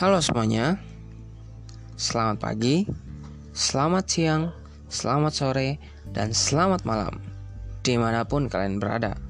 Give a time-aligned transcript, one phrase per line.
[0.00, 0.80] Halo semuanya,
[2.00, 2.88] selamat pagi,
[3.52, 4.48] selamat siang,
[4.88, 5.76] selamat sore,
[6.16, 7.20] dan selamat malam
[7.84, 9.20] di mana pun kalian berada.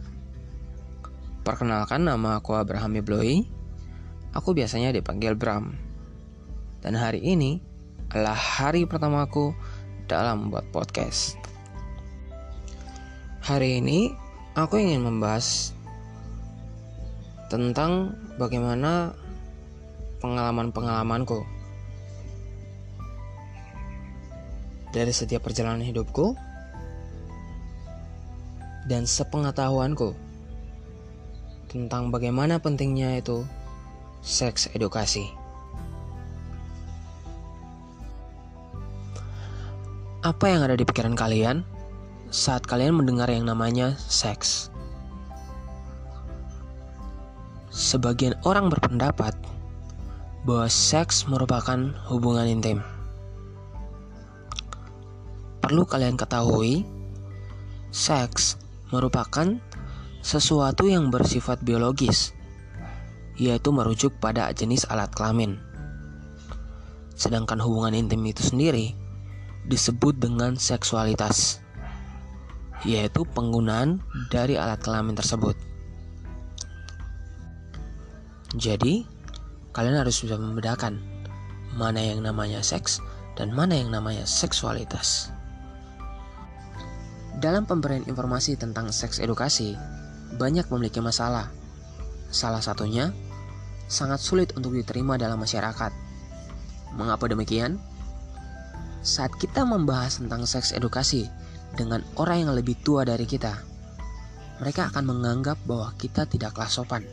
[1.43, 3.43] Perkenalkan nama aku Abraham Ibloi,
[4.31, 5.75] aku biasanya dipanggil Bram.
[6.87, 7.59] Dan hari ini
[8.15, 9.51] adalah hari pertamaku
[10.07, 11.35] dalam membuat podcast.
[13.43, 14.15] Hari ini
[14.55, 15.75] aku ingin membahas
[17.51, 19.19] tentang bagaimana
[20.21, 21.43] pengalaman-pengalamanku.
[24.93, 26.37] Dari setiap perjalanan hidupku
[28.91, 30.13] dan sepengetahuanku
[31.71, 33.47] tentang bagaimana pentingnya itu
[34.21, 35.31] seks edukasi.
[40.21, 41.65] Apa yang ada di pikiran kalian
[42.29, 44.69] saat kalian mendengar yang namanya seks?
[47.71, 49.33] Sebagian orang berpendapat
[50.45, 52.79] bahwa seks merupakan hubungan intim.
[55.61, 56.89] Perlu kalian ketahui,
[57.93, 58.57] seks
[58.89, 59.61] merupakan
[60.25, 62.33] sesuatu yang bersifat biologis,
[63.37, 65.61] yaitu merujuk pada jenis alat kelamin.
[67.17, 68.97] Sedangkan hubungan intim itu sendiri
[69.69, 71.61] disebut dengan seksualitas,
[72.89, 74.01] yaitu penggunaan
[74.33, 75.55] dari alat kelamin tersebut.
[78.57, 79.20] Jadi,
[79.71, 80.99] kalian harus bisa membedakan
[81.79, 82.99] mana yang namanya seks
[83.39, 85.31] dan mana yang namanya seksualitas.
[87.39, 89.79] Dalam pemberian informasi tentang seks edukasi,
[90.37, 91.49] banyak memiliki masalah.
[92.29, 93.15] Salah satunya,
[93.87, 95.93] sangat sulit untuk diterima dalam masyarakat.
[96.99, 97.79] Mengapa demikian?
[99.01, 101.31] Saat kita membahas tentang seks edukasi
[101.79, 103.57] dengan orang yang lebih tua dari kita,
[104.61, 107.07] mereka akan menganggap bahwa kita tidaklah sopan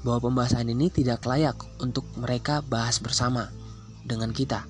[0.00, 3.52] bahwa pembahasan ini tidak layak untuk mereka bahas bersama
[4.04, 4.64] dengan kita.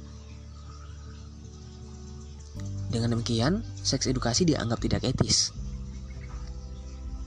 [2.90, 5.54] Dengan demikian, seks edukasi dianggap tidak etis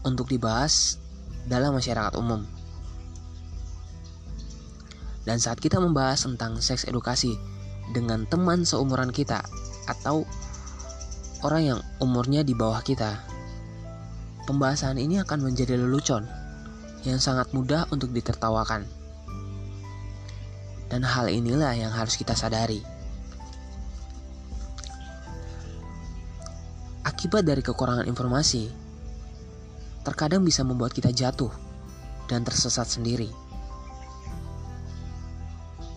[0.04, 1.00] untuk dibahas
[1.48, 2.44] dalam masyarakat umum.
[5.24, 7.40] Dan saat kita membahas tentang seks edukasi
[7.96, 9.40] dengan teman seumuran kita
[9.88, 10.28] atau
[11.48, 13.24] orang yang umurnya di bawah kita,
[14.44, 16.43] pembahasan ini akan menjadi lelucon
[17.04, 18.88] yang sangat mudah untuk ditertawakan.
[20.88, 22.80] Dan hal inilah yang harus kita sadari.
[27.04, 28.72] Akibat dari kekurangan informasi,
[30.08, 31.52] terkadang bisa membuat kita jatuh
[32.28, 33.28] dan tersesat sendiri.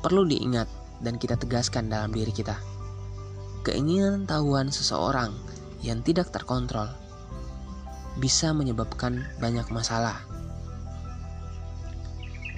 [0.02, 0.70] Perlu diingat
[1.02, 2.58] dan kita tegaskan dalam diri kita.
[3.66, 5.34] Keinginan tahuan seseorang
[5.82, 6.86] yang tidak terkontrol
[8.16, 10.22] bisa menyebabkan banyak masalah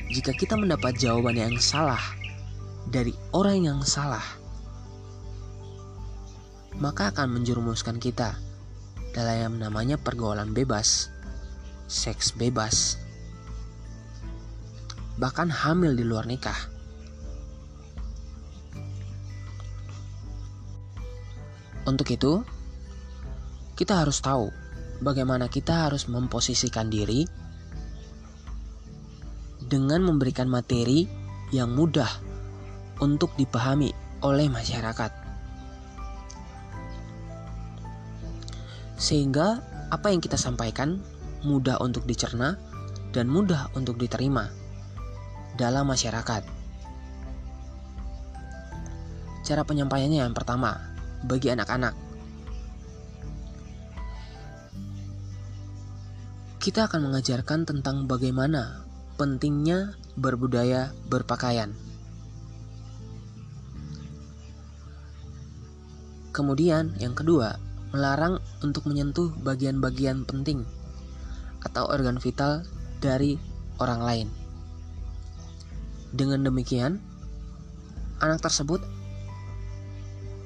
[0.09, 2.01] jika kita mendapat jawaban yang salah
[2.89, 4.25] dari orang yang salah,
[6.81, 8.41] maka akan menjerumuskan kita
[9.13, 11.13] dalam yang namanya pergaulan bebas,
[11.93, 12.97] seks bebas,
[15.21, 16.57] bahkan hamil di luar nikah.
[21.85, 22.41] Untuk itu,
[23.77, 24.49] kita harus tahu
[25.05, 27.29] bagaimana kita harus memposisikan diri
[29.69, 31.05] dengan memberikan materi
[31.53, 32.09] yang mudah
[33.05, 33.93] untuk dipahami
[34.25, 35.13] oleh masyarakat.
[38.99, 39.63] Sehingga
[39.93, 40.99] apa yang kita sampaikan
[41.47, 42.59] mudah untuk dicerna
[43.15, 44.51] dan mudah untuk diterima
[45.55, 46.43] dalam masyarakat.
[49.47, 50.77] Cara penyampaiannya yang pertama,
[51.25, 51.95] bagi anak-anak.
[56.59, 58.88] Kita akan mengajarkan tentang bagaimana
[59.19, 61.75] pentingnya berbudaya berpakaian.
[66.31, 67.59] Kemudian, yang kedua,
[67.91, 70.63] melarang untuk menyentuh bagian-bagian penting
[71.67, 72.63] atau organ vital
[73.03, 73.35] dari
[73.83, 74.29] orang lain.
[76.15, 77.03] Dengan demikian,
[78.23, 78.79] anak tersebut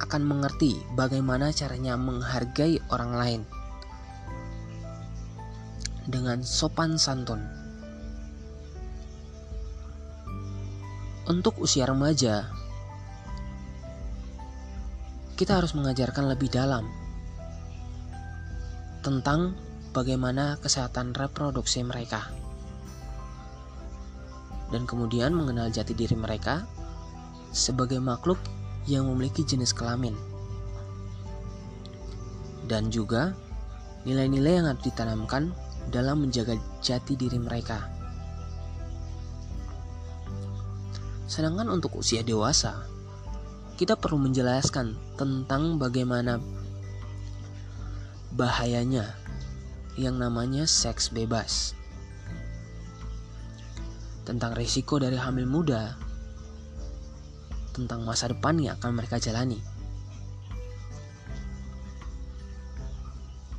[0.00, 3.42] akan mengerti bagaimana caranya menghargai orang lain
[6.10, 7.61] dengan sopan santun.
[11.32, 12.44] Untuk usia remaja,
[15.32, 16.84] kita harus mengajarkan lebih dalam
[19.00, 19.56] tentang
[19.96, 22.29] bagaimana kesehatan reproduksi mereka,
[24.76, 26.69] dan kemudian mengenal jati diri mereka
[27.49, 28.37] sebagai makhluk
[28.84, 30.12] yang memiliki jenis kelamin,
[32.69, 33.32] dan juga
[34.05, 35.49] nilai-nilai yang harus ditanamkan
[35.88, 38.01] dalam menjaga jati diri mereka.
[41.32, 42.84] Sedangkan untuk usia dewasa,
[43.81, 46.37] kita perlu menjelaskan tentang bagaimana
[48.37, 49.17] bahayanya
[49.96, 51.73] yang namanya seks bebas.
[54.29, 55.96] Tentang risiko dari hamil muda,
[57.73, 59.56] tentang masa depan yang akan mereka jalani.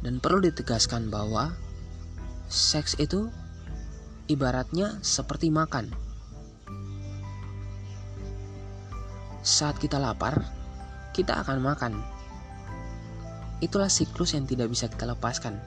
[0.06, 1.58] Dan perlu ditegaskan bahwa
[2.54, 3.34] seks itu
[4.30, 6.13] ibaratnya seperti makan.
[9.44, 10.40] Saat kita lapar,
[11.12, 12.00] kita akan makan.
[13.60, 15.60] Itulah siklus yang tidak bisa kita lepaskan.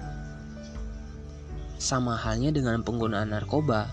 [1.76, 3.92] Sama halnya dengan penggunaan narkoba,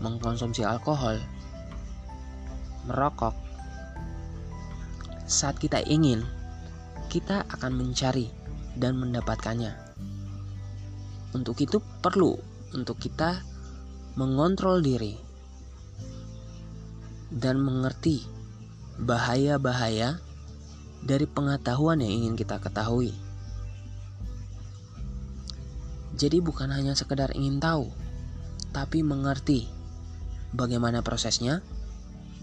[0.00, 1.20] mengkonsumsi alkohol,
[2.88, 3.36] merokok.
[5.28, 6.24] Saat kita ingin,
[7.12, 8.32] kita akan mencari
[8.80, 9.76] dan mendapatkannya.
[11.36, 12.40] Untuk itu perlu
[12.72, 13.44] untuk kita
[14.16, 15.12] mengontrol diri
[17.28, 18.41] dan mengerti
[19.02, 20.22] bahaya-bahaya
[21.02, 23.10] dari pengetahuan yang ingin kita ketahui.
[26.14, 27.90] Jadi bukan hanya sekedar ingin tahu,
[28.70, 29.66] tapi mengerti
[30.54, 31.66] bagaimana prosesnya,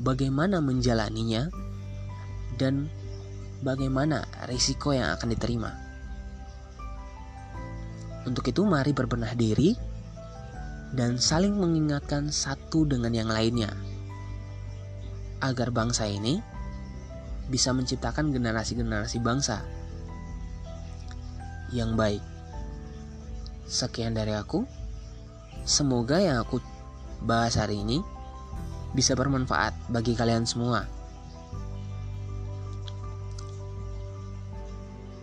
[0.04, 1.48] bagaimana menjalaninya,
[2.60, 2.92] dan
[3.64, 5.72] bagaimana risiko yang akan diterima.
[8.28, 9.80] Untuk itu mari berbenah diri
[10.92, 13.72] dan saling mengingatkan satu dengan yang lainnya
[15.40, 16.44] agar bangsa ini
[17.50, 19.66] bisa menciptakan generasi-generasi bangsa
[21.74, 22.22] yang baik.
[23.70, 24.66] Sekian dari aku.
[25.66, 26.58] Semoga yang aku
[27.22, 28.02] bahas hari ini
[28.98, 30.86] bisa bermanfaat bagi kalian semua.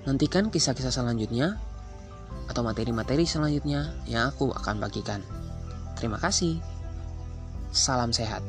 [0.06, 1.58] Nantikan kisah-kisah selanjutnya
[2.46, 5.18] atau materi-materi selanjutnya yang aku akan bagikan.
[5.98, 6.62] Terima kasih.
[7.74, 8.46] Salam sehat.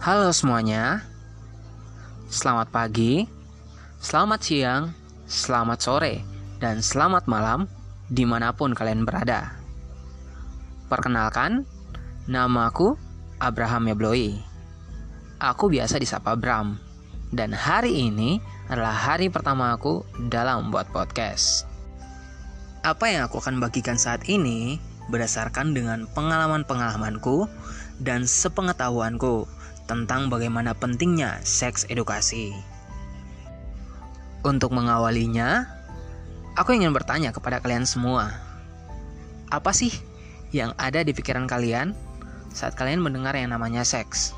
[0.00, 1.04] Halo semuanya,
[2.32, 3.28] selamat pagi,
[4.00, 4.96] selamat siang,
[5.28, 6.24] selamat sore,
[6.56, 7.68] dan selamat malam
[8.08, 9.60] di mana pun kalian berada.
[10.88, 11.68] Perkenalkan,
[12.24, 12.96] namaku
[13.44, 14.40] Abraham Yabloi.
[15.36, 16.80] Aku biasa disapa Bram,
[17.36, 18.40] dan hari ini
[18.72, 21.68] adalah hari pertama aku dalam membuat podcast.
[22.88, 24.80] Apa yang aku akan bagikan saat ini
[25.12, 27.52] berdasarkan dengan pengalaman-pengalamanku
[28.00, 29.59] dan sepengetahuanku
[29.90, 32.54] tentang bagaimana pentingnya seks edukasi.
[34.46, 35.66] Untuk mengawalinya,
[36.54, 38.30] aku ingin bertanya kepada kalian semua.
[39.50, 39.90] Apa sih
[40.54, 41.98] yang ada di pikiran kalian
[42.54, 44.30] saat kalian mendengar yang namanya seks?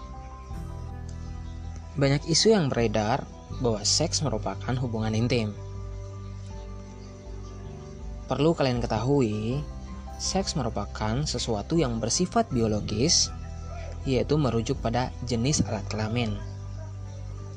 [2.01, 3.29] Banyak isu yang beredar
[3.61, 5.53] bahwa seks merupakan hubungan intim.
[8.25, 9.61] Perlu kalian ketahui,
[10.17, 13.29] seks merupakan sesuatu yang bersifat biologis
[14.03, 16.35] yaitu merujuk pada jenis alat kelamin.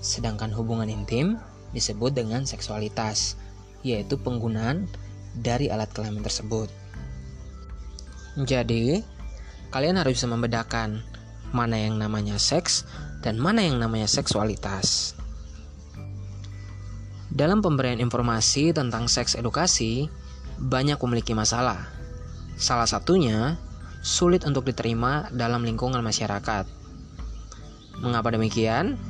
[0.02, 1.42] Sedangkan hubungan intim
[1.74, 3.36] disebut dengan seksualitas,
[3.82, 4.86] yaitu penggunaan
[5.38, 6.70] dari alat kelamin tersebut.
[8.36, 9.02] Jadi,
[9.72, 11.04] kalian harus bisa membedakan
[11.56, 12.84] mana yang namanya seks
[13.24, 15.16] dan mana yang namanya seksualitas.
[17.36, 20.08] Dalam pemberian informasi tentang seks edukasi,
[20.56, 21.92] banyak memiliki masalah.
[22.56, 23.60] Salah satunya
[24.06, 26.70] sulit untuk diterima dalam lingkungan masyarakat.
[28.06, 29.02] Mengapa demikian?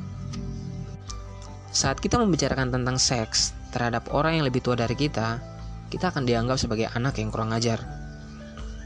[1.75, 5.43] Saat kita membicarakan tentang seks terhadap orang yang lebih tua dari kita,
[5.91, 7.83] kita akan dianggap sebagai anak yang kurang ajar.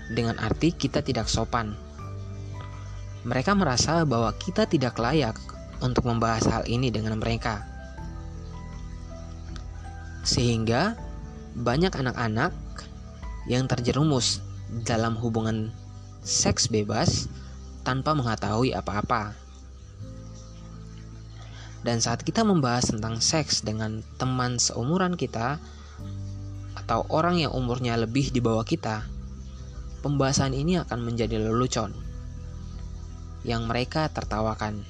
[0.09, 1.77] Dengan arti kita tidak sopan.
[3.29, 5.37] Mereka merasa bahwa kita tidak layak
[5.85, 7.61] untuk membahas hal ini dengan mereka.
[10.25, 10.97] Sehingga
[11.53, 12.49] banyak anak-anak
[13.45, 14.41] yang terjerumus
[14.89, 15.69] dalam hubungan
[16.23, 17.31] seks bebas
[17.83, 19.33] tanpa mengetahui apa-apa.
[21.79, 25.57] Dan saat kita membahas tentang seks dengan teman seumuran kita
[26.75, 29.07] atau orang yang umurnya lebih di bawah kita,
[30.03, 31.95] pembahasan ini akan menjadi lelucon
[33.47, 34.83] yang mereka tertawakan.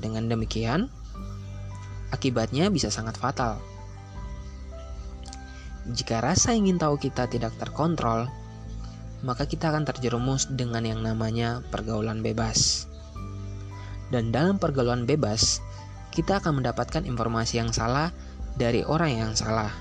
[0.00, 0.88] Dengan demikian,
[2.12, 3.60] akibatnya bisa sangat fatal.
[5.86, 8.26] Jika rasa ingin tahu kita tidak terkontrol,
[9.24, 12.90] maka kita akan terjerumus dengan yang namanya pergaulan bebas.
[14.12, 15.64] Dan dalam pergaulan bebas,
[16.12, 18.12] kita akan mendapatkan informasi yang salah
[18.56, 19.72] dari orang yang salah,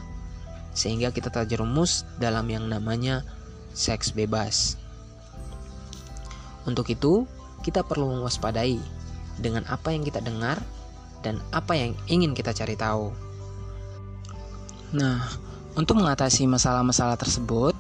[0.75, 3.23] sehingga kita terjerumus dalam yang namanya
[3.75, 4.75] seks bebas.
[6.65, 7.29] Untuk itu,
[7.61, 8.81] kita perlu mewaspadai
[9.37, 10.57] dengan apa yang kita dengar
[11.21, 13.13] dan apa yang ingin kita cari tahu.
[14.95, 15.27] Nah,
[15.75, 17.75] untuk mengatasi masalah-masalah tersebut,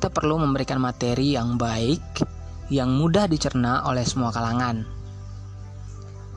[0.00, 2.24] kita perlu memberikan materi yang baik,
[2.72, 4.80] yang mudah dicerna oleh semua kalangan.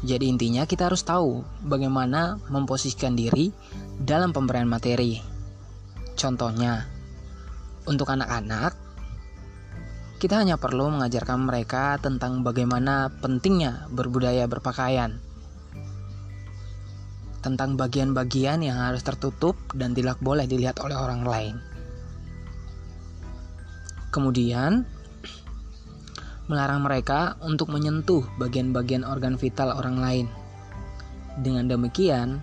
[0.04, 3.56] Jadi intinya kita harus tahu bagaimana memposisikan diri
[3.96, 5.16] dalam pemberian materi.
[6.20, 6.84] Contohnya,
[7.88, 8.76] untuk anak-anak,
[10.20, 15.24] kita hanya perlu mengajarkan mereka tentang bagaimana pentingnya berbudaya berpakaian.
[17.40, 21.73] Tentang bagian-bagian yang harus tertutup dan tidak boleh dilihat oleh orang lain.
[24.14, 24.86] Kemudian,
[26.46, 30.28] melarang mereka untuk menyentuh bagian-bagian organ vital orang lain.
[31.42, 32.38] Dengan demikian,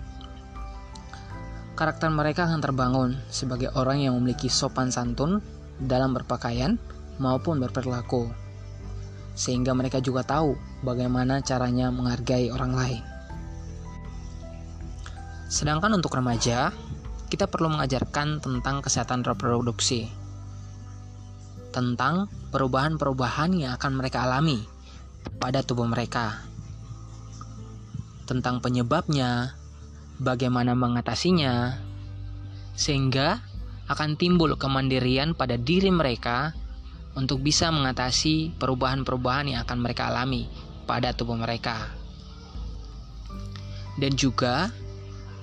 [1.79, 5.39] karakter mereka akan terbangun sebagai orang yang memiliki sopan santun
[5.79, 6.75] dalam berpakaian
[7.23, 8.27] maupun berperilaku,
[9.39, 13.03] sehingga mereka juga tahu bagaimana caranya menghargai orang lain.
[15.47, 16.75] Sedangkan untuk remaja,
[17.31, 20.11] kita perlu mengajarkan tentang kesehatan reproduksi,
[21.71, 24.63] tentang perubahan-perubahan yang akan mereka alami
[25.39, 26.43] pada tubuh mereka,
[28.27, 29.55] tentang penyebabnya,
[30.21, 31.79] bagaimana mengatasinya,
[32.77, 33.41] sehingga
[33.91, 36.55] akan timbul kemandirian pada diri mereka
[37.11, 40.47] untuk bisa mengatasi perubahan-perubahan yang akan mereka alami
[40.87, 41.91] pada tubuh mereka.
[43.99, 44.71] Dan juga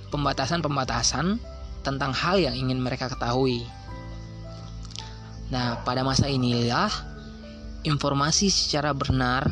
[0.09, 1.37] pembatasan-pembatasan
[1.85, 3.69] tentang hal yang ingin mereka ketahui.
[5.49, 6.93] Nah, pada masa inilah
[7.81, 9.49] informasi secara benar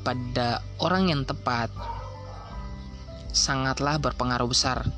[0.00, 1.68] pada orang yang tepat
[3.32, 4.88] sangatlah berpengaruh besar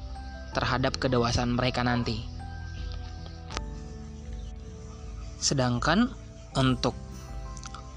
[0.55, 2.23] terhadap kedewasaan mereka nanti.
[5.43, 6.15] Sedangkan
[6.55, 6.95] untuk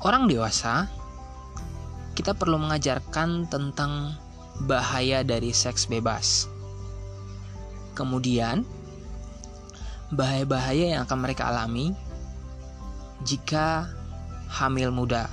[0.01, 0.89] orang dewasa,
[2.17, 4.17] kita perlu mengajarkan tentang
[4.65, 6.49] bahaya dari seks bebas.
[7.93, 8.65] Kemudian,
[10.09, 11.93] bahaya-bahaya yang akan mereka alami
[13.25, 13.89] jika
[14.47, 15.29] hamil muda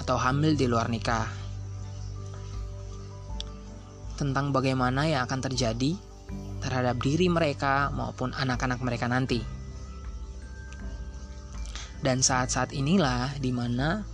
[0.00, 1.28] atau hamil di luar nikah.
[4.16, 5.96] Tentang bagaimana yang akan terjadi
[6.60, 9.40] terhadap diri mereka maupun anak-anak mereka nanti.
[12.00, 14.04] Dan saat-saat inilah di mana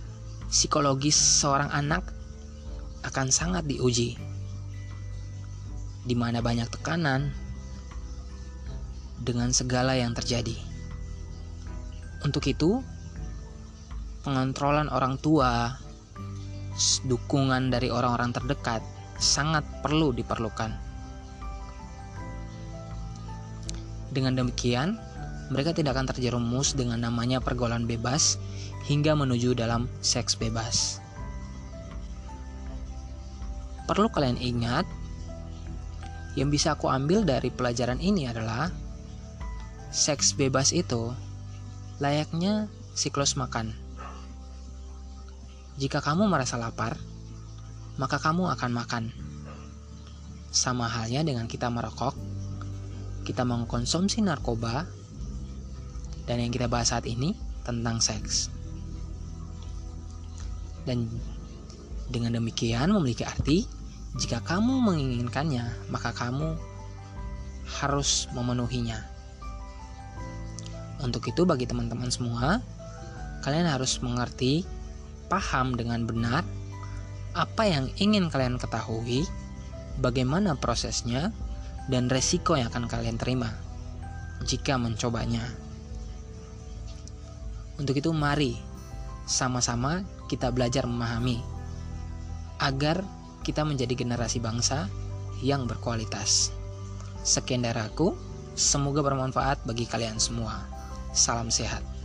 [0.51, 2.03] psikologis seorang anak
[3.07, 4.19] akan sangat diuji.
[6.07, 7.31] Di mana banyak tekanan
[9.23, 10.66] dengan segala yang terjadi.
[12.25, 12.81] Untuk itu,
[14.25, 15.77] pengontrolan orang tua,
[17.05, 18.81] dukungan dari orang-orang terdekat
[19.17, 20.73] sangat perlu diperlukan.
[24.13, 24.97] Dengan demikian,
[25.53, 28.37] mereka tidak akan terjerumus dengan namanya pergaulan bebas
[28.89, 30.99] hingga menuju dalam seks bebas.
[33.87, 34.83] Perlu kalian ingat,
[36.35, 38.69] yang bisa aku ambil dari pelajaran ini adalah
[39.89, 41.15] seks bebas itu
[41.97, 43.73] layaknya siklus makan.
[45.77, 46.97] Jika kamu merasa lapar,
[47.97, 49.03] maka kamu akan makan.
[50.53, 52.13] Sama halnya dengan kita merokok,
[53.25, 54.85] kita mengkonsumsi narkoba,
[56.29, 57.33] dan yang kita bahas saat ini
[57.65, 58.53] tentang seks.
[60.85, 61.09] Dan
[62.07, 63.67] dengan demikian memiliki arti
[64.17, 66.57] jika kamu menginginkannya, maka kamu
[67.81, 69.16] harus memenuhinya.
[71.01, 72.61] Untuk itu bagi teman-teman semua,
[73.45, 74.65] kalian harus mengerti,
[75.27, 76.41] paham dengan benar
[77.37, 79.27] apa yang ingin kalian ketahui,
[80.01, 81.29] bagaimana prosesnya,
[81.87, 83.53] dan resiko yang akan kalian terima
[84.45, 85.45] jika mencobanya.
[87.77, 88.57] Untuk itu mari
[89.29, 91.41] sama-sama kita belajar memahami
[92.57, 93.05] agar
[93.45, 94.89] kita menjadi generasi bangsa
[95.45, 96.49] yang berkualitas.
[97.21, 97.85] Sekian dari
[98.57, 100.76] semoga bermanfaat bagi kalian semua.
[101.17, 101.96] Salam sehat.